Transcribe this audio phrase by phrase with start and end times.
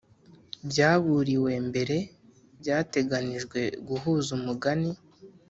[0.69, 1.97] byaburiwe mbere
[2.59, 4.91] byateganijwe guhuza umugani